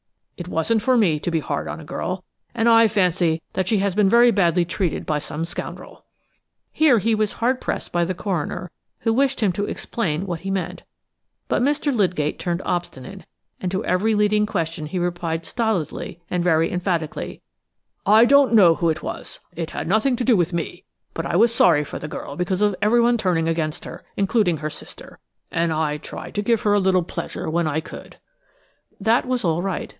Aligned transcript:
It 0.35 0.47
wasn't 0.47 0.81
for 0.81 0.97
me 0.97 1.19
to 1.19 1.29
be 1.29 1.39
hard 1.39 1.67
on 1.67 1.79
a 1.79 1.85
girl, 1.85 2.23
and 2.55 2.67
I 2.67 2.87
fancy 2.87 3.43
that 3.53 3.67
she 3.67 3.77
has 3.77 3.93
been 3.93 4.09
very 4.09 4.31
badly 4.31 4.65
treated 4.65 5.05
by 5.05 5.19
some 5.19 5.45
scoundrel." 5.45 6.03
Here 6.71 6.97
he 6.97 7.13
was 7.13 7.33
hard 7.33 7.61
pressed 7.61 7.91
by 7.91 8.05
the 8.05 8.15
coroner, 8.15 8.71
who 9.01 9.13
wished 9.13 9.41
him 9.41 9.51
to 9.51 9.65
explain 9.65 10.25
what 10.25 10.39
he 10.39 10.49
meant. 10.49 10.81
But 11.47 11.61
Mr. 11.61 11.95
Lydgate 11.95 12.39
turned 12.39 12.63
obstinate, 12.65 13.27
and 13.59 13.69
to 13.71 13.85
every 13.85 14.15
leading 14.15 14.47
question 14.47 14.87
he 14.87 14.97
replied 14.97 15.45
stolidly 15.45 16.19
and 16.31 16.43
very 16.43 16.71
emphatically: 16.71 17.43
"I 18.03 18.25
don't 18.25 18.53
know 18.55 18.73
who 18.73 18.89
it 18.89 19.03
was. 19.03 19.39
It 19.55 19.69
had 19.69 19.87
nothing 19.87 20.15
to 20.15 20.23
do 20.23 20.35
with 20.35 20.51
me, 20.53 20.83
but 21.13 21.27
I 21.27 21.35
was 21.35 21.53
sorry 21.53 21.83
for 21.83 21.99
the 21.99 22.07
girl 22.07 22.35
because 22.35 22.63
of 22.63 22.73
everyone 22.81 23.19
turning 23.19 23.47
against 23.47 23.85
her, 23.85 24.03
including 24.17 24.57
her 24.57 24.71
sister, 24.71 25.19
and 25.51 25.71
I 25.71 25.97
tried 25.97 26.33
to 26.33 26.41
give 26.41 26.61
her 26.61 26.73
a 26.73 26.79
little 26.79 27.03
pleasure 27.03 27.47
when 27.47 27.67
I 27.67 27.79
could." 27.79 28.17
That 28.99 29.27
was 29.27 29.45
all 29.45 29.61
right. 29.61 29.89